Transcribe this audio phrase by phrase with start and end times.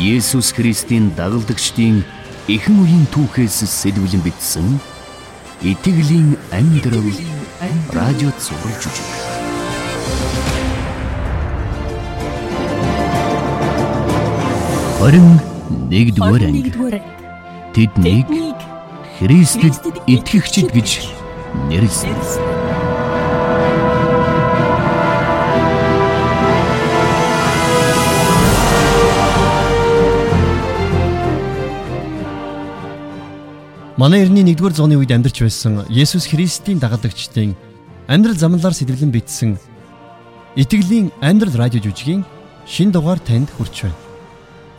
[0.00, 2.00] Есүс Христийн дагалдагчдын
[2.48, 4.80] эхэн үеийн түүхээс сэлбэлэн бичсэн
[5.60, 7.04] Итгэлийн амьдрал
[7.92, 9.08] радио цаурын жүжиг.
[14.96, 15.28] Хорин
[15.92, 16.72] нэгдүгээр анги.
[17.76, 18.28] Тэднийг
[19.20, 19.76] Христэд
[20.08, 21.12] итгэгчид гэж
[21.68, 22.49] нэрлсэн.
[34.00, 37.52] Манай эртний 1-р зууны үед амьдарч байсан Есүс Христийн дагалдагчдын
[38.08, 39.60] амьдрал замналаар сэтвэлэн бичсэн
[40.56, 42.24] Итгэлийн амьдрал радио жүжигийн
[42.64, 44.00] шин дугаар танд хүрч байна.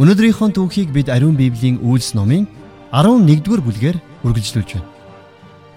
[0.01, 2.49] Өнөөдрийнхөө түүхийг бид Ариун Библийн үйлс номын
[2.89, 4.89] 11-р бүлгээр үргэлжлүүлж байна.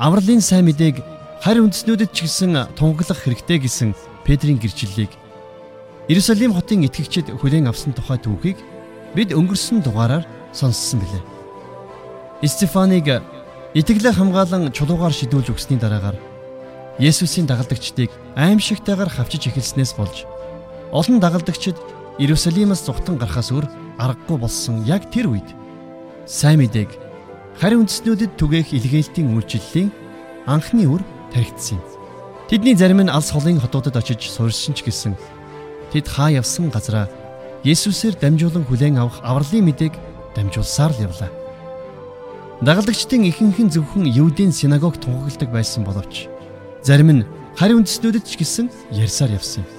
[0.00, 1.04] Авралын сайн мэдээг
[1.44, 3.92] харь үндэснүүдэд ч гэсэн тунгаглах хэрэгтэй гэсэн
[4.24, 5.12] Петрийн гэрчлэлийг
[6.08, 8.56] Иерусалим хотын итгэгчид хүлээн авсан тухай түүхийг
[9.12, 10.24] бид өнгөрсөн дугаараар
[10.56, 11.24] сонссон билээ.
[12.48, 13.33] Стефаныг
[13.74, 16.14] Итгэлээ хамгаалan чулуугаар шидүүлж өгсөний дараагаар
[17.02, 18.06] Есүсийн дагалдагчдыг
[18.38, 20.30] аимшигтайгаар хавчиж эхэлснээс болж
[20.94, 21.74] олон дагалдагчид
[22.22, 23.66] Иерусалимаас зүхтэн гарахаас өөр
[23.98, 25.48] аргагүй болсон яг тэр үед
[26.22, 26.86] сайн мэдээг
[27.58, 29.90] харь үндэснүүдэд түгээх илгээлтийн үйлчлэлийн
[30.46, 31.02] анхны үр
[31.34, 31.82] тархицсан.
[32.46, 35.18] Тэдний зарим нь алс холын хотуудад очиж суурьсан ч гэсэн
[35.90, 37.10] тэд хаа явсан газараа
[37.66, 39.98] Есүсээр дамжуулан хүлээн авах авралын мэдээг
[40.38, 41.43] дамжуулсаар л явлаа.
[42.62, 46.30] Дагалдагчдын ихэнх нь зөвхөн Евдийн синагог тунхагладаг байсан боловч
[46.86, 47.26] зарим нь
[47.58, 49.70] харь үндэстнүүдэд ч гэсэн ярьсаар явсан юм.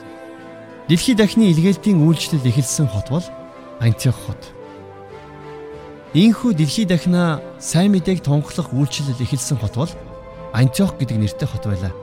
[0.92, 3.26] Дэлхийд дахны илгээлтийн үйлчлэл эхэлсэн хот бол
[3.80, 4.44] Антиох хот.
[6.12, 9.92] Ийхүү дэлхийд дахнаа сайн мэдээг тунхлах үйлчлэл эхэлсэн хот бол
[10.52, 11.96] Антиох гэдэг нэртэй хот байлаа.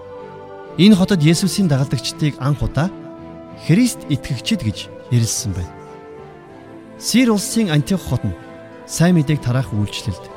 [0.81, 2.89] Энэ хотод Есүсийн дагалдагчдыг анх удаа
[3.69, 5.73] Христ итгэгчид гэж нэрлсэн байна.
[6.97, 8.33] Сир улсын Антиох хот нь
[8.89, 10.31] сайн мэдээг тараах үйлчлэлд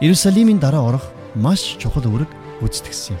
[0.00, 2.32] Иерусалимийн дараа орох маш чухал үүрэг
[2.64, 3.20] гүйцэтгсэн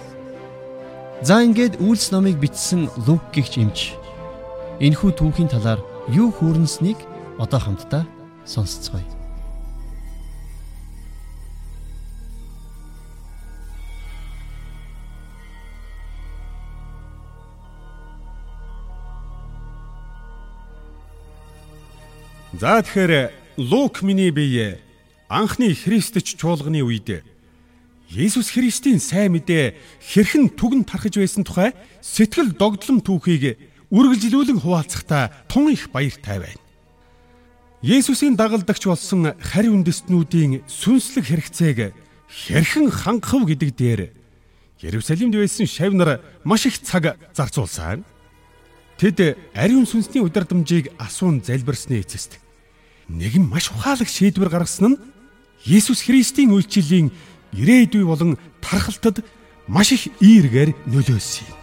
[1.20, 3.92] За ингээд үйлс номыг бичсэн Лук гихч эмч
[4.80, 6.96] энэхүү түүхийн талаар юу хүүрнэснийг
[7.36, 8.08] одоо хамтдаа
[8.48, 9.04] сонсцгоё.
[22.56, 23.36] За тэгэхээр
[23.68, 24.80] Лук миний бие
[25.30, 27.22] анхны Христч чуулганы үед
[28.10, 31.70] Есүс Христийн сайн мэдээ хэрхэн түгэн тархаж байсан тухай
[32.02, 33.54] сэтгэл догдлом түүхийг
[33.94, 36.62] үргэлжлүүлэн хуваалцахдаа тун их баяртай байна.
[37.86, 41.94] Есүсийн дагалдагч болсон харь үндэстнүүдийн сүнслэг хэрэгцээг
[42.26, 44.02] хэрхэн хангахв гэдэг дээр
[44.82, 48.02] Ерүсалимд байсан шавь нар маш их цаг зарцуулсан.
[48.98, 52.42] Тэд ариун сүнсний удирдамжийг асуун залбирсны эцэст
[53.10, 55.00] нэгэн маш ухаалаг шийдвэр гаргасан нь
[55.66, 57.12] Есүс Христийн үйлчлэлийн
[57.52, 59.20] ирээдүй болон тархалтад
[59.68, 61.59] маш их ийргээр нөлөөсөн юм.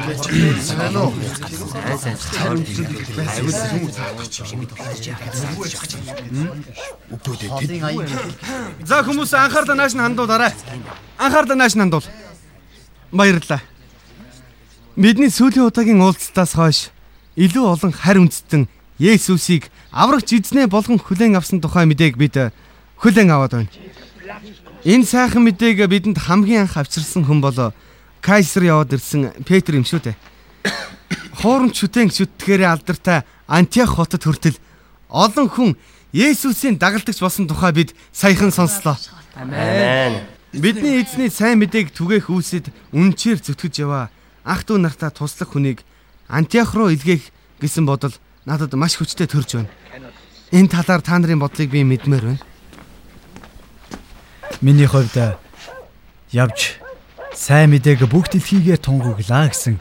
[0.00, 1.12] Сайн уу?
[1.98, 2.48] Сайн сайн.
[7.84, 8.30] Аюул юм уу?
[8.86, 10.52] За хүмүүс анхаарлаа нааш нь хандуулаарай.
[11.20, 12.06] Анхаарлаа нааш нь хандуул.
[13.12, 13.60] Баярлалаа.
[14.96, 16.88] Бидний сүүлийн удаагийн уулзтаас хойш
[17.36, 18.68] илүү олон харь үндэстэн
[19.00, 22.52] Есүсийг аврагч эзнээ болгон хүлээн авсан тухай мэдээг бид
[23.00, 23.72] хүлээн аваад байна.
[24.84, 27.72] Энэ сайхан мэдээг бидэнд хамгийн анх авчирсан хүн бол
[28.20, 30.16] Кайсер яваад ирсэн Петр юм шүү дээ.
[31.40, 34.60] Хоорон шүтэн шүтгэхээрээ алдартай Антиох хотод хүртэл
[35.08, 35.70] олон хүн
[36.12, 38.98] Есүсийн дагалдагч болсон тухай бид саяхан сонслоо.
[39.34, 40.26] Амен.
[40.52, 44.10] Бидний эзний сайн мэдээг түгээх үүсэд үнчээр зүтгэж яваа
[44.44, 45.86] ах トゥ нартаа туслах хүнийг
[46.26, 47.30] Антиох руу илгээх
[47.62, 48.12] гэсэн бодол
[48.44, 49.70] надад маш хүчтэй төрж байна.
[50.50, 52.42] Энэ талаар та нарын бодлыг би мэдмээр байна.
[54.60, 55.38] Миний хувьд
[56.34, 56.82] явж
[57.34, 59.78] сайн мэдээг бүх дэлхийгээ тунгаглаа гэсэн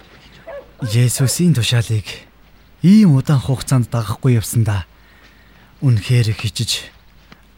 [0.86, 2.06] Есүсийн тушаалыг
[2.86, 4.86] ийм удаан хугацаанд дагахгүй явсандаа
[5.82, 6.88] үнэхээр хичиж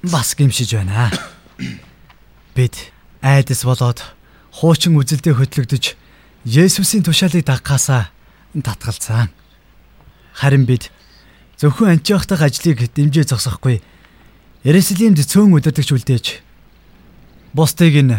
[0.01, 1.11] бас гимшиж байна.
[2.55, 2.91] Бид
[3.21, 4.01] айдас болоод
[4.55, 5.99] хуучин үзэлдээ хөтлөгдөж
[6.47, 8.09] Есүсийн тушаалыг дагахаасаа
[8.57, 9.29] татгалцсан.
[10.33, 10.89] Харин бид
[11.59, 13.83] зөвхөн Антиох дахь ажлыг дэмжиж зогсохгүй
[14.65, 16.25] Ерөслимд цөөн удирдахч үлдээж
[17.53, 18.17] бусдыг нь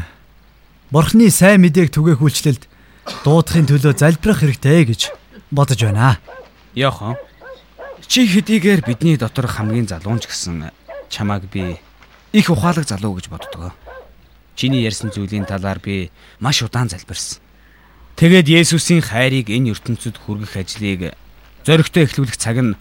[0.92, 2.68] Бурхны сайн мэдээг түгээх үйлчлэлд
[3.24, 5.00] дуудахын төлөө залбирах хэрэгтэй гэж
[5.48, 6.20] бодож байна.
[6.76, 7.16] Яахан
[8.04, 10.68] чи хэдийгээр бидний дотор хамгийн залуунч гэсэн
[11.08, 11.80] чамааг би
[12.36, 13.72] их ухаалаг залуу гэж боддог.
[14.52, 16.12] Чиний ярьсан зүйлийн талаар би
[16.44, 17.40] маш удаан залбирсан.
[18.20, 21.16] Тэгээд Есүсийн хайрыг энэ ертөнцид хүргэх ажлыг
[21.64, 22.76] зоригтой эхлүүлэх цаг нь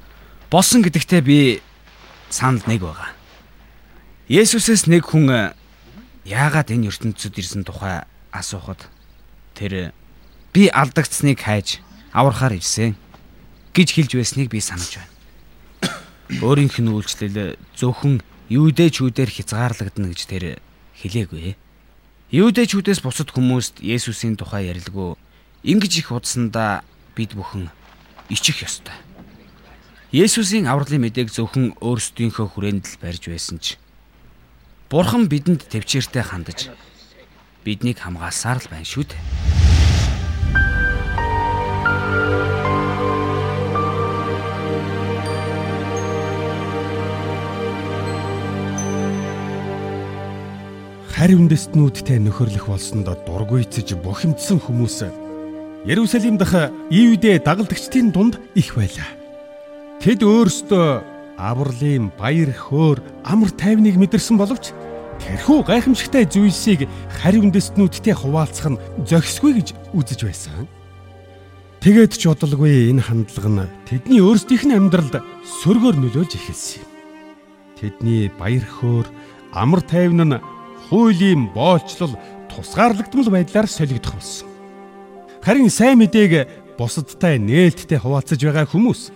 [0.51, 1.63] болсон гэдэгтээ би
[2.27, 3.15] санал нэг байгаа.
[4.27, 5.55] Есүсээс нэг хүн
[6.25, 8.85] яагаад энэ ертөнцид ирсэн тухай асуухад
[9.57, 9.93] тэр
[10.53, 11.81] би алдагдсныг хайж
[12.13, 12.93] аврахаар ирсэн
[13.73, 15.11] гэж хэлж байсныг би санаж байна.
[16.45, 18.21] Өөрийнх нь үйлчлэл зөвхөн
[18.51, 20.43] юудэчүүдээр хязгаарлагдана гэж тэр
[21.01, 21.55] хэлээгүй.
[22.31, 25.17] Юудэчүүдээс бусад хүмүүст Есүсийн тухай ярилгүй
[25.65, 26.85] ингэж их удсандаа
[27.17, 27.69] бид бүхэн
[28.29, 28.93] ичих ёстой.
[30.11, 33.80] Есүсийн авралын мэдээг зөвхөн өөрсдийнхөө хүрээнд л барьж байсан ч
[34.91, 36.67] Бурхан бидэнд төвчээртэй хандаж
[37.63, 39.23] биднийг хамгаалсаар л байна шүү дээ.
[51.07, 55.07] харь үндэстнүүдтэй нөхөрлөх болсонд дургуйцэж бухимдсан хүмүүс
[55.87, 59.07] Ярусалим дахь Иудэ дагалдагчдын дунд их байлаа.
[60.03, 61.11] Тэд өөрсдөө
[61.41, 64.73] авралын баяр хөөр амар тайвныг мэдэрсэн боловч
[65.21, 66.89] тэрхүү гайхамшигтай зүйлсийг
[67.21, 70.65] харь үндэстнүүдтэй хуваалцах нь зохисгүй гэж үзэж байсан.
[71.81, 75.21] Тэгээд ч бодолгүй энэ хандлага нь тэдний өөрсдийнх нь амьдралд
[75.65, 76.89] сөргөөр нөлөөлж эхэлсэн юм.
[77.77, 79.07] Тэдний баяр хөөр
[79.53, 80.41] амар тайван нь
[80.89, 82.13] хуулийн боолчлол
[82.53, 84.49] тусгаарлагдмал байдлаар солигдох болсон.
[85.41, 89.09] Харин сайн мэдээг бусадтай нээлттэй хуваалцаж байгаа хүмүүс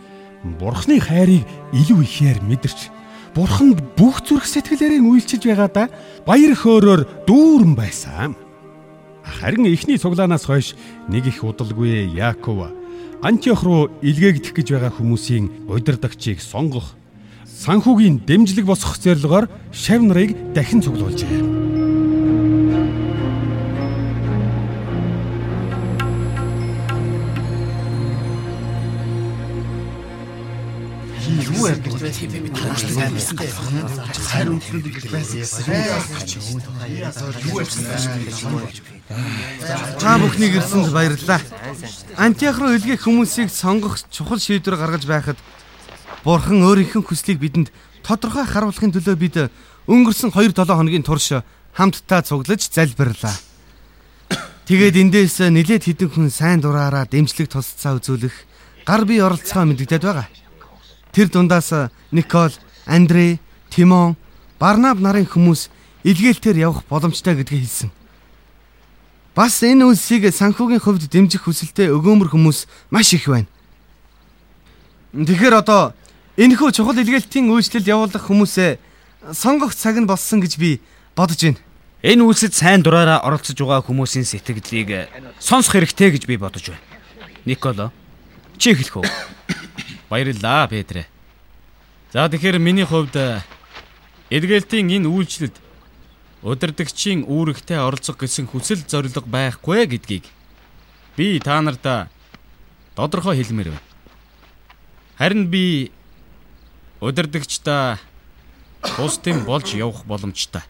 [0.57, 2.93] Бурхны хайрыг илүү ихээр мэдэрч
[3.35, 5.91] Бурханд бүх зүрх сэтгэлээрээ үйлчилж байгаадаа
[6.23, 8.31] баяр хөөрөөр дүүрэн байсан.
[9.27, 10.71] Харин эхний цуглаанаас хойш
[11.11, 12.71] нэг их удалгүй Яаков
[13.19, 16.95] Антиох руу илгээгдэх гэж байгаа хүмүүсийн удирдагчийг сонгох
[17.43, 21.84] санхүүгийн дэмжлэг босгох зорилгоор шав нарыг дахин цуглуулжээ.
[32.05, 32.13] Юу?
[32.13, 32.53] Тийм ээ.
[32.53, 33.51] Тоочлог амьдсан дээ.
[34.29, 35.65] Хайр үндэслэл гэж байсан.
[37.49, 38.85] Юу ярьсан бэ?
[39.99, 41.41] Та бүхнийг ирсэнд баярлалаа.
[42.17, 45.37] Антиох руу илгээх хүмүүсийг сонгох чухал шийдвэр гаргаж байхад
[46.25, 47.69] Бурхан өөрийнх нь хүслийг бидэнд
[48.01, 49.35] тодорхой харуулахын төлөө бид
[49.85, 51.37] өнгөрсөн 2-7 хоногийн турш
[51.77, 53.35] хамтдаа цуглаж залбирлаа.
[54.65, 58.33] Тэгээд эндээс нилээд хідэн хүн сайн дураараа дэмжлэг тусцаа үзүүлэх
[58.89, 60.25] гар бие оролцоо мэдэгдээд байгаа.
[61.15, 61.71] Тэр дундаас
[62.11, 62.51] Никол,
[62.85, 63.39] Андрей,
[63.71, 64.17] Тимон,
[64.59, 65.71] Барнаб нарын хүмүүс
[66.03, 67.89] илгээлтээр явах боломжтой гэдгийг хэлсэн.
[69.31, 73.47] Бас энэ үлсийг санхүүгийн хувьд дэмжих хүсэлтэй өгөөмөр хүмүүс маш их байна.
[75.15, 75.95] Тэгэхээр одоо
[76.35, 78.75] энэхүү чухал илгээлтийн үйлчлэл явуулах хүмүүсээ
[79.31, 80.83] сонгох цаг нь болсон гэж би
[81.15, 81.63] бодож байна.
[82.03, 85.07] Энэ үйлсэд сайн дураараа оролцож байгаа хүмүүсийн сэтгэлдлийг
[85.39, 86.83] сонсох хэрэгтэй гэж би бодож байна.
[87.47, 87.95] Николо,
[88.59, 89.07] чи хэлэх үү?
[90.15, 91.07] Баярлалаа, Петрэ.
[92.13, 93.19] За тэгэхээр миний хувьд
[94.31, 95.59] эргээлтийн энэ үйлчлэлд
[96.39, 100.23] удирдагчийн үүрэгтэй оролцох гэсэн хүсэл зорилго байхгүй гэдгийг
[101.19, 102.07] би та нарт
[102.95, 103.83] тодорхой хэлмээр байна.
[105.19, 105.91] Харин би
[107.03, 107.99] удирдагчдаа
[108.95, 110.63] бусдын болж явах боломжтой.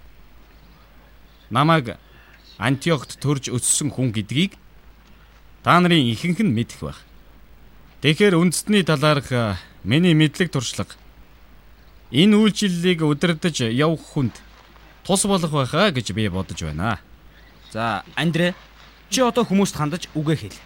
[1.54, 2.02] Намайг
[2.58, 4.58] Антиохт төрж өссөн хүн гэдгийг
[5.62, 7.06] та нарын ихэнх нь мэдэх байх.
[8.06, 10.94] Тэгэхээр үндэсний талаарх миний мэдлэг туршлага
[12.14, 14.38] энэ үйлчлэлийг удирдах явах хүнд
[15.02, 17.02] тус болох байхаа гэж би бодож байна.
[17.74, 18.54] За, Андре,
[19.10, 20.60] чи одоо хүмүүст хандаж үгээ хэл.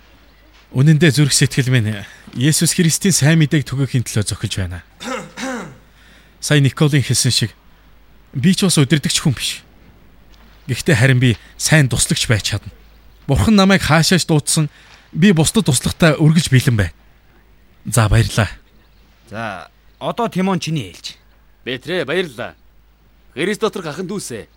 [0.75, 2.03] Үнэн дээр зүрх сэтгэл минь
[2.35, 4.83] Есүс Христийн сайн мэдээг түгээхийн төлөө зохиж байна.
[6.43, 7.55] Сайн Николын хэлсэн шиг
[8.35, 9.63] би ч бас удирдахч хүн биш.
[10.67, 12.75] Гэхдээ харин би сайн туслагч байж чадна.
[13.31, 14.67] Бурхан намайг хаашааш дуудсан
[15.15, 16.91] би бусдад туслахтаа өргөж бэлэн бай.
[17.91, 18.47] За баярлаа.
[19.29, 19.69] За
[19.99, 21.17] одоо Тимон чиний ээлж.
[21.65, 22.53] Бэтрэ баярлаа.
[23.33, 24.47] Христ дотор хахан дүүсээ.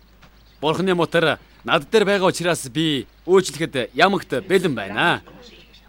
[0.61, 5.21] Бурхны мотор над дээр байгаа учраас би үйлчлэхэд ямагт бэлэн байна.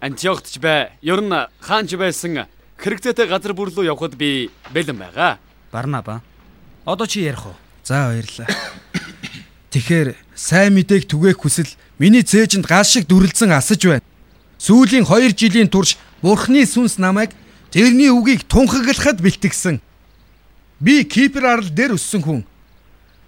[0.00, 2.48] Антиохт ч бай, ер нь хаанч байсан
[2.80, 5.38] хэрэгцээтэй газар бүр рүү явхад би бэлэн байгаа.
[5.72, 6.22] Барнаба.
[6.84, 7.56] Одоо чи ярих уу?
[7.84, 8.48] За баярлаа.
[9.72, 14.06] Тэгэхээр сайн мэдээг түгээх хүсэл миний цээжинд гал шиг дүрлцэн асаж байна.
[14.56, 17.36] Сүүлийн 2 жилийн турш Бурхны сүнс намайг
[17.68, 19.76] тэрний үгийг тунхаглахад бэлтгэсэн.
[20.80, 22.40] Би Кипр арал дээр өссөн хүн.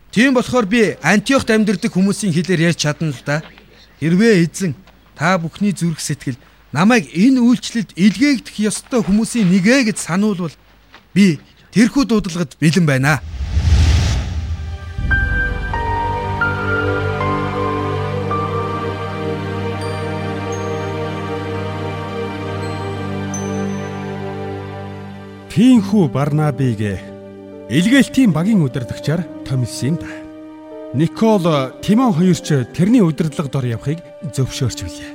[0.08, 3.44] Тийм болохоор би Антиохт амьдардаг хүмүүсийн хэлээр ярьж чадна л да.
[4.00, 4.72] Хэрвээ эзэн
[5.12, 6.40] та бүхний зүрх сэтгэл
[6.72, 10.56] намайг энэ үйлчлэлд илгээгдэх ёстой хүмүүсийн нэгэ гэж сануулвал
[11.12, 11.36] би
[11.76, 13.20] тэрхүү дуудлагад бэлэн байна.
[25.56, 26.84] Тийхүү Барнабыг
[27.72, 30.12] Илгээлтийн багийн удирдагчаар томилсон юм да.
[30.92, 34.04] Никол Тимон хоёр ч тэрний удирдлага дор явахыг
[34.36, 35.12] зөвшөөрч билээ.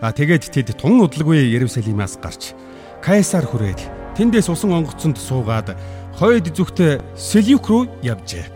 [0.00, 2.56] А тэгээд тэд тун удалгүй Ерүсалимаас гарч
[3.04, 5.76] Кайсар хүрээд тэндээс усан онгоцонд суугаад
[6.16, 8.48] хойд зүгт Селюк руу явжээ.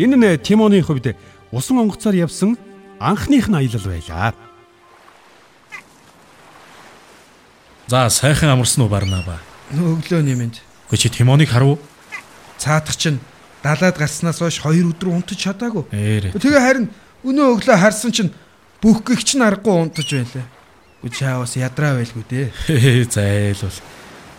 [0.00, 1.12] Энэ нь Тимоны хувьд
[1.52, 2.56] усан онгоцоор явсан
[2.96, 4.32] анхных нь аялал байлаа.
[7.84, 9.51] За сайхан амарсан уу Барнаба?
[9.72, 10.56] Өглөө нэмэнд.
[10.92, 11.80] Гэхдээ чи Тимоныг харав?
[12.60, 13.20] Цаатах чинь
[13.64, 15.88] далаад гарснаас хойш 2 өдөр унтаж чадаагүй.
[16.36, 16.86] Тэгээ харин
[17.24, 18.34] өнөө өглөө харсан чинь
[18.84, 20.44] бүх гихч нь аргагүй унтаж байлаа.
[21.00, 23.08] Үгүй чаавас ядраа байлгүй дээ.
[23.08, 23.78] Зайлвал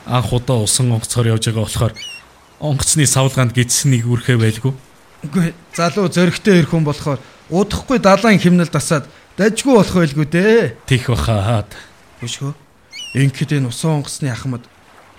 [0.05, 1.93] анх удаа усан онгоцоор явж байгаа болохоор
[2.59, 4.73] онгоцны савлгаанд гидсэн нэг үрхэ байлгүй.
[5.23, 9.07] Үгүй залуу зөрөгтэй ирэх хүн болохоор удахгүй далайн химнэл дасаад
[9.39, 10.75] дажгүй болох байлгүй дээ.
[10.85, 11.71] Тих бахаад.
[12.19, 12.53] Бүшгөө.
[13.15, 14.67] Ингээд энэ усан онгоцны ахмад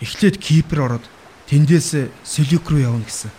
[0.05, 1.05] эхлээд Кипр ороод
[1.49, 3.33] тэндээс Селюк руу явна гэсэн.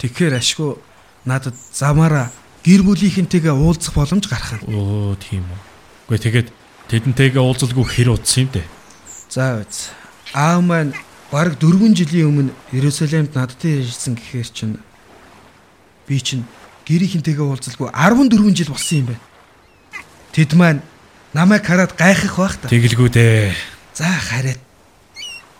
[0.00, 0.80] Тэгэхээр ашгүй
[1.28, 2.32] надад замаараа
[2.64, 4.66] гэр бүлийнхэнтэйгээ уулзах боломж гарах нь.
[4.66, 5.60] Өө тийм үү.
[6.10, 6.48] Гэхдээ тэгээд
[6.90, 8.62] тэдэнтэйгээ уулзалгүй хэр удсан юм бэ?
[9.30, 9.94] За үз.
[10.34, 10.92] Аав маань
[11.30, 14.76] бараг 4 жилийн өмнө Иерусалимд надтай ирсэн гэхээр чинь
[16.06, 16.46] би чинь
[16.86, 19.24] гэрийнхэнтэйгээ уулзалгүй 14 жил болсон юм байна.
[20.34, 20.82] Тэд маань
[21.34, 22.70] намайг хараад гайхах байх та.
[22.70, 23.54] Тэгэлгүй дээ.
[23.94, 24.65] За хараад.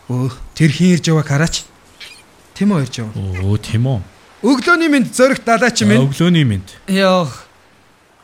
[0.07, 1.65] Өө тэр хин ирж яваа хараач.
[2.55, 3.11] Тимо ирж яваа.
[3.43, 3.99] Өө Тимо.
[4.39, 5.99] Өглөөний минь зөрөх далаач минь.
[6.07, 6.63] Өглөөний минь.
[6.87, 7.43] Яах.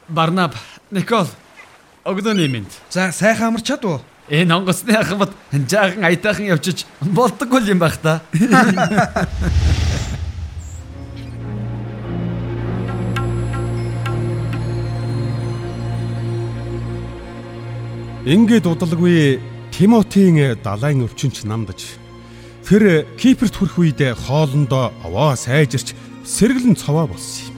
[0.07, 0.55] Барнаб,
[0.91, 1.27] Никол.
[2.05, 2.67] Өглөөний минь.
[2.89, 4.01] За сайхан амарч чадв уу?
[4.31, 8.21] Энэ онгоцны ахмад жаахан аятайхан явчиж болдоггүй юм байх та.
[18.23, 21.97] Ингээд удалгүй Тимотийн далайн өвчнч намдаж
[22.61, 27.57] тэр Киперт хүрэх үед хоолндоо овоо сайжирч сэргэлэн цовоо болсон юм.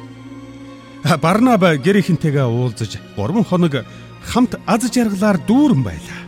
[1.20, 3.84] Барнаба гэрийнхэнтэйгээ уулзаж 3 хоног
[4.24, 6.22] хамт аз жаргалаар дүүрэн байлаа.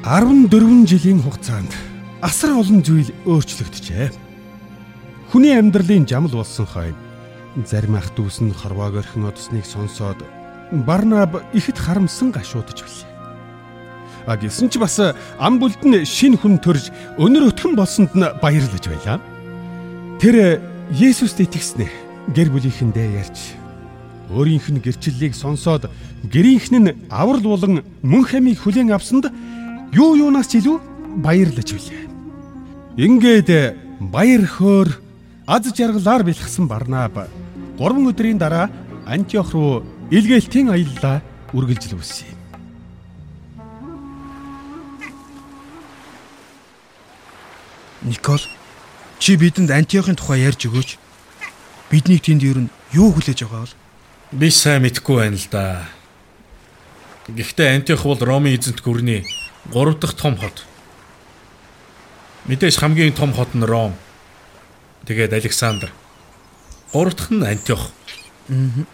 [0.00, 1.68] 14 жилийн хугацаанд
[2.24, 4.16] асар олон зүйл өөрчлөгдөжээ.
[5.28, 6.96] Хүний амьдралын жамал болсон хойно
[7.68, 10.24] зарим ах дүүс нь хорвоог орхин одсныг сонсоод
[10.72, 13.13] Барнаб ихэд харамсан гашуудж билээ.
[14.26, 14.96] А гисэн ч бас
[15.38, 16.88] ам бүлд нь шин хүн төрж
[17.20, 19.20] өнөр өтгөн болсонд нь баярлаж байлаа.
[20.20, 20.60] Тэр
[20.92, 21.88] Есүст итгэснэ
[22.32, 23.56] гэр бүлийнхэндээ ярьж
[24.32, 25.88] өөрийнх нь гэрчлэлийг сонсоод
[26.28, 29.28] гэрийнхэн нь аврал болон мөн хамийг хүлээн авсанд
[29.92, 30.76] юу юунаас ч илүү
[31.20, 32.04] баярлаж билээ.
[32.96, 33.50] Ингээд
[34.00, 34.88] баяр хөөр
[35.46, 37.28] аз жаргалаар бэлгсэн Барнаб
[37.76, 38.72] 3 өдрийн дараа
[39.04, 41.20] Антиох руу илгээлтийн аяллаа
[41.52, 42.33] үргэлжлүүлсэн
[48.04, 48.40] Никол
[49.18, 51.00] чи бидэнд Антиохын тухай ярьж өгөөч.
[51.88, 53.76] Биднийг тэнд ер нь юу хүлээж байгаа бол?
[54.32, 55.88] Би сайн мэдэхгүй байна л да.
[57.32, 59.24] Гэхдээ Антиох бол Ромын эзэнт гүрний
[59.72, 60.68] 3 дахь том хот.
[62.44, 63.96] Мэдээж хамгийн том хот нь Ром.
[65.08, 65.88] Тэгээд Александр.
[66.92, 67.88] 3 дахь нь Антиох.
[68.52, 68.84] Аа.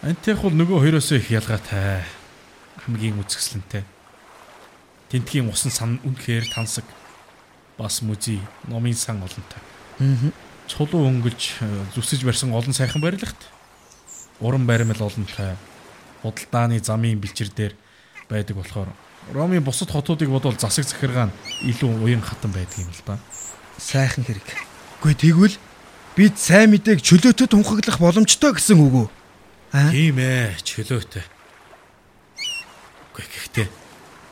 [0.00, 2.04] Антиох бол нөгөө хоёроос их ялгаатай.
[2.88, 3.84] Хамгийн үзэсгэлэнтэй.
[5.12, 6.84] Тэнтгийн усан сан үнэхээр тансаг.
[7.78, 9.62] Бас музей, номын сан олонтой.
[9.98, 10.32] Аа.
[10.66, 11.60] Чулуу өнгөлж
[11.94, 13.36] зүсэж барьсан олон сайхан барилгат.
[14.40, 15.56] Уран баримл олонтой.
[16.22, 17.74] Худалдааны замын бэлчээр дээр
[18.30, 18.88] байдаг болохоор
[19.32, 23.18] Ромын бусад хотуудыг бодвол засаг захиргаа нь илүү уян хатан байдаг юм л да.
[23.78, 24.44] Сайхан хэрэг.
[25.00, 25.56] Гүй тэгвэл
[26.16, 29.08] бид сайн мэдээг чөлөөтэй тунхаглах боломжтой гэсэн үг үү?
[29.72, 29.90] Аа?
[29.90, 31.24] Тийм ээ, чөлөөтэй.
[33.16, 33.68] Гэхдээ гэхдээ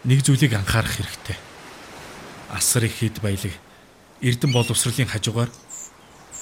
[0.04, 1.36] нэг зүйлийг анхаарах хэрэгтэй.
[2.52, 3.56] Асар их хэд баялаг
[4.20, 5.50] Эрдэн боловсролын хажуугаар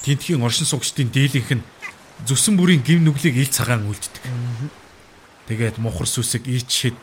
[0.03, 1.63] тентхийн оршин суугчдын дийлэнх нь
[2.27, 4.21] зүсэн бүрийн гим нүглийг ил цагаан үлддэг.
[5.47, 6.93] Тэгээд мухар сүсэг ичхэд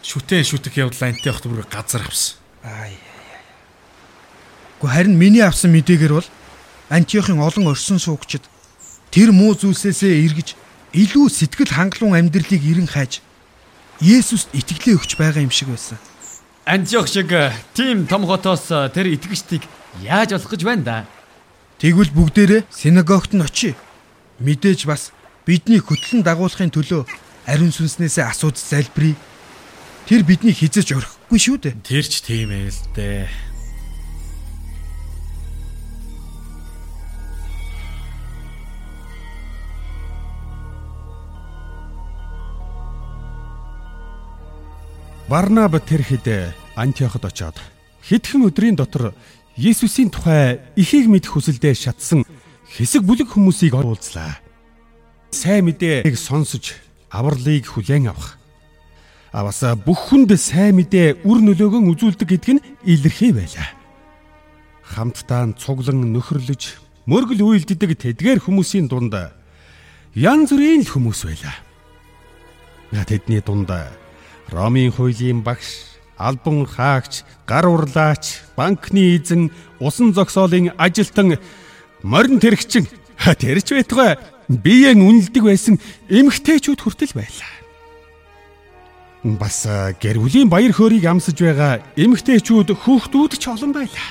[0.00, 2.38] шүтэн шүтэх явдал антиохт бүр газар авсан.
[2.64, 2.96] Ай.
[4.80, 6.28] Гэхдээ харин миний авсан мэдээгээр бол
[6.90, 8.44] Антиохын олон орсон суугчид
[9.10, 10.48] тэр муу зүйлсээсээ эргэж
[10.92, 13.22] илүү сэтгэл хангалуун амьдралыг эрен хайж
[14.02, 15.96] Есүст итгэлээ өгч байгаа юм шиг байсан.
[16.64, 17.34] Антиох шиг
[17.74, 19.66] тийм том хотоос тэр итгэгчдийг
[19.98, 20.98] яаж олох гэж байна да?
[21.82, 23.74] Тэгвэл бүгдээрээ синагогт нь очие.
[24.38, 25.10] Мэдээж бас
[25.42, 27.02] бидний хөтлөн дагуулахын төлөө
[27.50, 29.18] ариун сүнснээсээ асууж залбирая.
[30.06, 31.74] Тэр бидний хизэж орхихгүй шүү дээ.
[31.82, 33.51] Тэр ч тийм ээ л дээ.
[45.32, 47.56] Барнаб тэр хэд Антиоход очоод
[48.04, 49.16] хэдхэн өдрийн дотор
[49.56, 52.28] Есүсийн тухай ихийг мэдэх хүсэлдээ шатсан
[52.68, 54.36] хэсэг бүлэг хүмүүсийг уулзлаа.
[55.32, 56.76] Сайн мэдээг сонсож
[57.08, 58.36] авралыг хүлээн авах.
[59.32, 63.72] А бас бүх хүнд сайн мэдээ үр нөлөөгөө үзүүлдэг гэдг нь илэрхий байлаа.
[64.84, 66.76] Хамтдаа цуглан нөхөрлөж
[67.08, 69.16] мөргөл үйлддэг тэдгээр хүмүүсийн дунд
[70.12, 71.56] янз бүрийн л хүмүүс байлаа.
[73.08, 73.72] Тэдний дунд
[74.50, 81.38] Ромын хуулийн багш, албан хаагч, гар урлаач, банкны эзэн, усан зогсоолын ажилтан,
[82.02, 82.88] морин тэрэгчин
[83.22, 84.18] тэрч байтугай
[84.48, 85.78] биеэн үнэлдэг байсан
[86.10, 87.52] эмгтээчүүд хүртэл байлаа.
[89.22, 89.62] Бас
[90.02, 94.08] гэр бүлийн баяр хөөргийг амсаж байгаа эмгтээчүүд хүүхдүүд ч олон байлаа.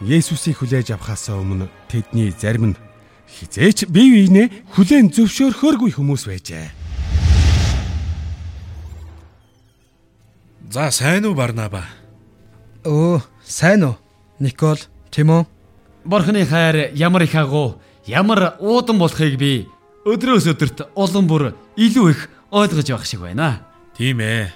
[0.00, 2.80] Есүсийг хүлээж авахаас өмнө тэдний зарим нь
[3.26, 4.46] хизээч бие биенээ
[4.78, 6.79] хүлээн зөвшөөрөхөөргүй хүмүүс байжээ.
[10.70, 11.82] За сайн уу Барнаба?
[12.86, 13.98] Өө, сайн уу?
[14.38, 14.78] Никол,
[15.10, 15.42] Тимон.
[16.04, 19.66] Бурхны хайр ямар их агуу, ямар уудан болохыг би
[20.06, 23.66] өдрөөс өдөрт улам бүр илүү их ойлгож явах шиг байна.
[23.98, 24.54] Тийм ээ.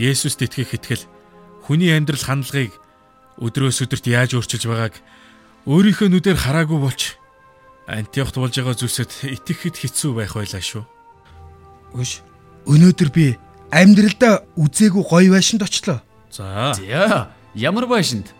[0.00, 1.04] Есүст итгэх итгэл
[1.68, 2.72] хүний амьдрал хандлагыг
[3.36, 4.96] өдрөөс өдөрт яаж өөрчилж байгааг
[5.68, 7.20] өөрийнхөө нүдээр хараагүй болч
[7.84, 10.88] Антиохт болж байгаа зүйлсэд итгэхэд хэцүү байх байлаа шүү.
[12.00, 12.24] Үш.
[12.64, 13.36] Өнөөдөр би
[13.70, 16.02] амьдралдаа үзээгүй гоё байшинд очлоо.
[16.30, 16.74] За.
[17.54, 18.30] Ямар байшинд?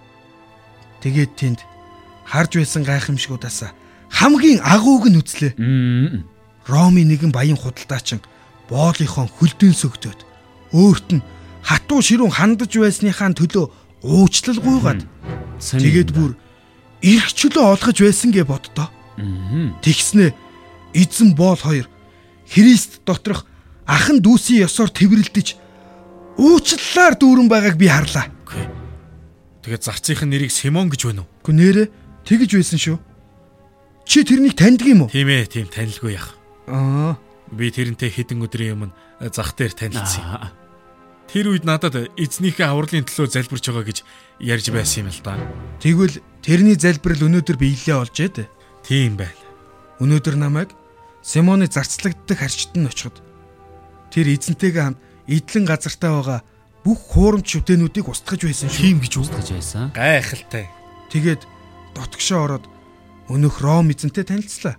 [1.03, 1.61] Тэгээд тэнд
[2.27, 3.75] харж байсан гайхамшгуудаас
[4.11, 5.53] хамгийн агууг нь үзлээ.
[6.67, 8.21] Ромын нэгэн баян худалдаачин
[8.71, 10.21] боолынхон хөлдөн сөгдөөд
[10.75, 11.25] өөрт нь
[11.67, 13.67] хатуу ширүүн хандаж байсныхаа төлөө
[14.07, 15.03] уучлал гуйгаад
[15.59, 16.39] тэгээд бүр
[17.03, 18.89] эрх чөлөө олгож байсан гэ боддоо.
[19.83, 20.31] Тэгснэ
[20.95, 21.87] эзэн боол хоёр
[22.51, 23.47] Христ доторх
[23.87, 25.57] ахан дүүсийн ёсоор тэрвэрлдэж
[26.41, 28.29] уучлалаар дүүрэн байгааг би харлаа.
[29.61, 31.31] Тэгээд зарцынхын нэрийг Симон гэж байна уу?
[31.45, 31.83] Гү нэрэ
[32.25, 32.97] тэгж байсан шүү.
[34.09, 35.13] Чи тэрнийг таньдаг юм уу?
[35.13, 36.33] Тийм ээ, тийм танилгүй яах.
[36.65, 38.95] Аа, Би тэрнтэй хэдэн өдрийн өмнө
[39.35, 40.55] зах дээр танилцсан юм.
[41.27, 43.99] Тэр үед надад эзнийхээ авралын төлөө залбирч байгаа гэж
[44.39, 45.35] ярьж байсан юм л да.
[45.83, 48.47] тэгвэл тэрний залбирал өнөөдөр биелээ олж ээд.
[48.87, 49.35] Тийм байна.
[49.99, 50.71] Өнөөдөр намайг
[51.23, 53.19] Симоны зарцлагддаг харчт нь очиход
[54.11, 56.41] тэр эзэнтэйгээ хамт идэлэн газартаа байгаа
[56.85, 58.83] бүх хуурамч шүтэнүүдийг устгаж байсан шүү.
[58.83, 59.85] Тийм гэж гэж байсан.
[59.95, 60.67] Гайхалтай.
[61.13, 61.43] Тэгээд
[61.95, 62.65] дотгошоо ороод
[63.29, 64.77] өнөх Ром эзэнтэй танилцлаа.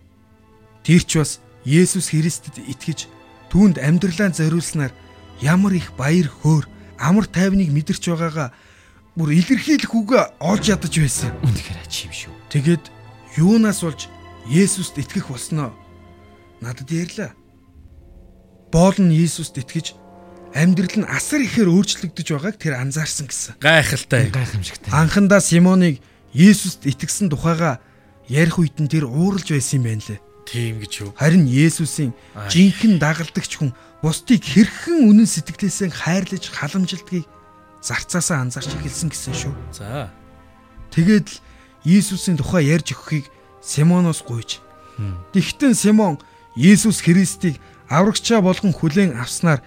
[0.84, 3.06] Тэр ч бас Есүс Христэд итгэж
[3.54, 4.92] түүнд амьдралаа зориулснаар
[5.40, 6.66] ямар их баяр хөөр
[6.98, 8.50] амар тайвныг мэдэрч байгаагаа
[9.16, 11.32] бүр илэрхийлэх үгэ олж ядаж байсан.
[11.46, 12.34] Үнэхээр ачим шүү.
[12.50, 12.84] Тэгээд
[13.38, 14.10] юунаас болж
[14.50, 15.70] Есүст итгэх болсноо
[16.66, 17.38] надад ярьлаа.
[18.72, 20.00] Боол нь Есүст итгэж
[20.56, 23.60] амьдрал нь асар ихээр өөрчлөгдөж байгааг тэр анзаарсан гэсэн.
[23.60, 24.32] Гайхалтай.
[24.32, 24.92] Гайхамшигтай.
[24.96, 26.00] Анхандаа Симоныг
[26.32, 27.84] Есүст итгэсэн тухайга
[28.32, 30.20] ярих үед нь тэр ууралж байсан юм байна лээ.
[30.48, 31.12] Тийм гэж юу?
[31.20, 32.16] Харин Есүсийн
[32.48, 37.28] жинхэнэ дагалдагч хүн бусдыг хэрхэн үнэн сэтгэлээсээ хайрлаж халамжилдгийг
[37.84, 39.54] зарцаасаа анзаарч эхэлсэн гэсэн шүү.
[39.76, 40.12] За.
[40.96, 41.38] Тэгээд л
[41.84, 43.28] Есүсийн тухай ярьж өгөхийг
[43.60, 44.64] Симоноос гуйж.
[45.36, 46.20] Тэгтэн Симон
[46.56, 47.60] Есүс Христийг
[47.92, 49.60] аврагчаа болгон хүлээн авснаар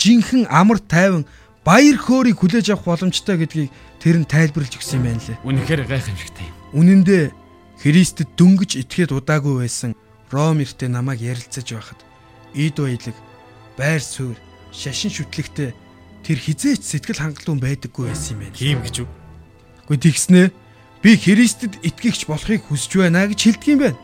[0.00, 1.28] жинхэнэ амар тайван
[1.60, 5.38] баяр хөөргийг хүлээж авах боломжтой гэдгийг тэр нь тайлбарлаж өгсөн юм байна лээ.
[5.44, 6.48] Үнэхээр гайхамшигтай.
[6.72, 7.30] Үнэн дээр
[7.76, 9.92] Христэд дөнгөж итгээд удаагүй байсан
[10.32, 12.00] Ром эртээ намайг ярилцаж байхад
[12.56, 13.16] эд баялаг,
[13.76, 14.40] байр суурь,
[14.72, 15.70] шашин шүтлэгтэй
[16.26, 18.58] тэр хизээч сэтгэл хангалуун байдаггүй байсан юм байна.
[18.58, 19.08] Тийм гэж үү?
[19.86, 20.42] Гэхдээ тэгснэ
[21.04, 23.98] би Христэд итгэгч болохыг хүсэж байна гэж хэлдэг юм байна.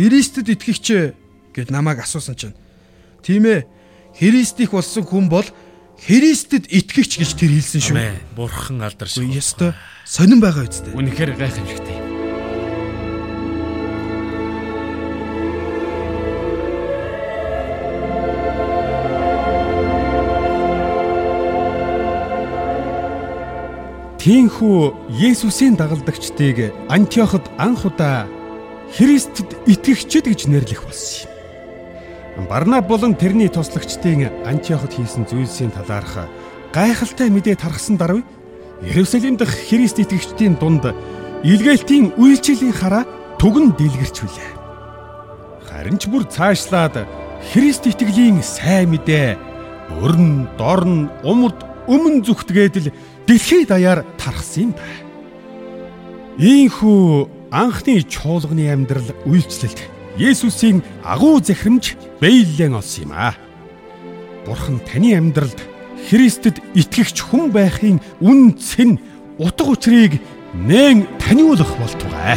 [0.00, 0.86] Христэд итгэгч
[1.52, 2.56] гэд намайг асуусан чинь
[3.22, 3.68] тийм ээ
[4.18, 5.46] Христих болсон хүн бол
[6.02, 7.96] Христэд итгэгч гэж тэр хэлсэн шүү.
[8.34, 9.22] Бурхан алдарш.
[9.22, 9.70] Үгүй ёстой
[10.02, 10.92] сонирн байгаа үсттэй.
[10.98, 12.02] Үнэхээр гайхамшигтай.
[24.22, 28.30] Тийхүү Есүсийн дагалдагчдыг Антиоход анх удаа
[28.94, 31.31] Христэд итгэгчд гэж нэрлэх болсон юм.
[32.36, 36.28] Барнаб болон тэрний туслагчдын Антиоход хийсэн зүйлсийн талаарх
[36.72, 38.24] гайхалтай мэдээ тархсан даруй
[38.80, 40.88] Иерусалим дахь Христ итгэгчдийн дунд
[41.44, 43.04] илгээлтийн үйлчлэлийн хараа
[43.36, 44.50] түгэн дэлгэрчвүлээ.
[45.68, 47.04] Харин ч бүр цаашлаад
[47.52, 49.36] Христ итгэлийн сайн мэдээ
[50.00, 52.88] өрн, дорн, умард өмнө зүгтгээд л
[53.28, 55.04] дэлхийд даяар тархсан юм байна.
[56.40, 63.34] Ийхүү анхны чуулганы амьдрал үйлчлэлд Есүсийн агуу захирамж бэйлэн олсон юм аа.
[64.44, 65.56] Бурхан таны амьдралд
[66.08, 68.98] Христэд итгэгч хүн байхын үн цэн
[69.38, 70.20] утга учирыг
[70.52, 72.36] нээн таниулах болтугай.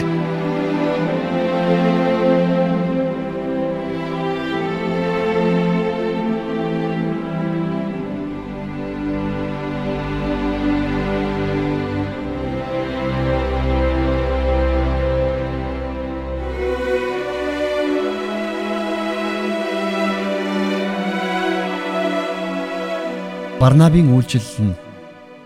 [23.56, 24.76] Барнабын үйлчлэл нь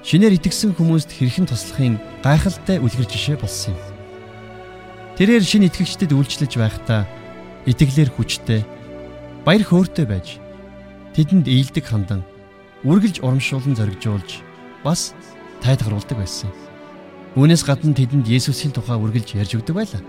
[0.01, 3.85] шинээр итгэсэн хүмүүст хэрхэн туслахын гайхалтай үлгэр жишээ болсон юм.
[5.13, 7.05] Тэрээр шинэ итгэгчдэд үйлчлэж байхдаа
[7.69, 8.65] итгэлээр хүчтэй
[9.45, 10.41] баяр хөөртэй байж
[11.13, 12.25] тэдэнд ээлдэг хандан
[12.81, 14.41] үргэлж урамшуулан зоригжуулж
[14.81, 15.13] бас
[15.61, 16.49] тайлгаруулдаг байсан.
[17.37, 20.01] Үүнээс гадна тэдэнд Есүсийн тухай үргэлж ярьж өгдөг байлаа.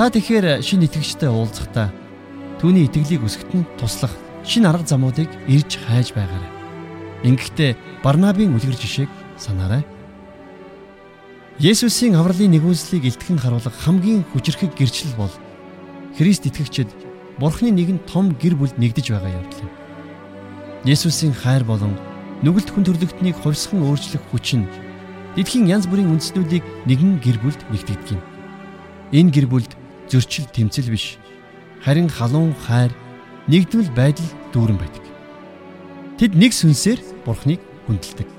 [0.00, 1.92] Та тэгэхээр шинэ итгэгчтэй уулзахдаа
[2.56, 4.16] түүний итгэлийг өсгөхтэн туслах
[4.48, 6.51] шинэ арга замуудыг ирж хайж байгаарай.
[7.22, 9.86] Ингэхдээ Барнабын үлгэр жишээг санаарай.
[11.62, 15.30] Есүсийн авралын нэгүслийг илтгэн харуулах хамгийн хүчрхэг гэрчлэл бол
[16.18, 16.90] Христ итгэгчид
[17.38, 19.72] Бурхны нэгэн том гэр бүлд нэгдэж байгаа явдал юм.
[20.82, 21.94] Есүсийн хайр болон
[22.42, 24.66] нүгэлт хүн төрлөختнийг хувьсган өөрчлөх хүч нь
[25.38, 28.22] дэлхийн янз бүрийн үндэстнүүдийг нэгэн гэр бүлд нэгтгэдэг юм.
[29.14, 29.72] Энэ гэр бүлд
[30.10, 31.22] зөрчил тэмцэл биш
[31.86, 32.90] харин халуун хайр
[33.46, 35.11] нэгдвэл байдал дүүрэн байдаг.
[36.22, 37.58] Тэд нэг сүнсээр Бурхныг
[37.90, 38.30] хүндэлдэг.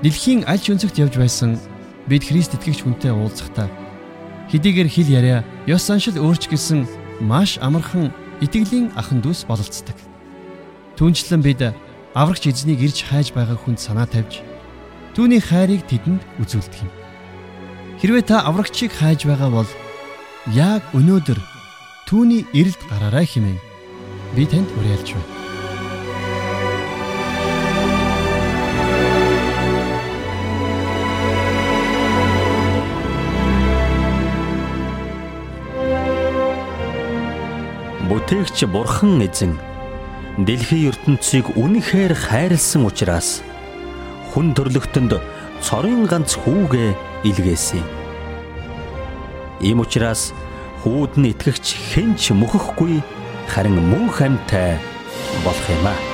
[0.00, 1.60] Дэлхийн аль ч өнцөгт явж байсан
[2.08, 3.68] бид Христ итгэгч хүнтэй уулзахдаа
[4.48, 6.88] хэдийгээр хэл яриа, ёс заншил өөрч гэсэн
[7.20, 9.92] маш амархан итгэлийн ахан дүүс бололцдог.
[10.96, 11.60] Түүнчлэн бид
[12.16, 14.40] аврагч эзнийг ирж хайж байгаа хүнд санаа тавьж
[15.12, 16.92] түүний хайрыг тэдэнд үзүүлдэг юм.
[18.00, 19.70] Хэрвээ та аврагчийг хайж байгаа бол
[20.48, 21.36] яг өнөөдөр
[22.08, 23.60] түүний эрэлд гараарай хэмээн
[24.32, 25.33] би танд уриалж байна.
[38.14, 39.58] Бүтээгч Бурхан эзэн
[40.38, 43.42] дэлхийн ертөнцийг үнэхээр хайрлсан учраас
[44.30, 45.18] хүн төрлөختөнд
[45.58, 46.94] цорын ганц хүүгээ
[47.26, 47.82] илгээсэн.
[49.66, 50.30] Ийм учраас
[50.86, 53.02] хүүд нь итгэгч хэн ч мөхөхгүй
[53.50, 54.78] харин мөн хамтай
[55.42, 56.13] болох юм аа.